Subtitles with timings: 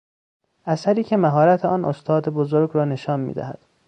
[0.65, 3.59] اثری که مهارت آن استاد بزرگ را نشان میدهد